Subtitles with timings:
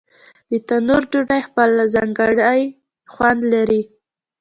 [0.49, 2.61] د تنور ډوډۍ خپل ځانګړی
[3.13, 3.81] خوند لري.